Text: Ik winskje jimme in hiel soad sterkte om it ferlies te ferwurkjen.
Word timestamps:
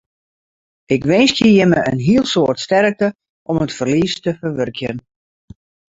Ik 0.95 1.03
winskje 1.09 1.47
jimme 1.57 1.79
in 1.91 1.99
hiel 2.07 2.25
soad 2.33 2.57
sterkte 2.67 3.07
om 3.49 3.61
it 3.63 3.75
ferlies 3.77 4.15
te 4.23 4.31
ferwurkjen. 4.39 4.97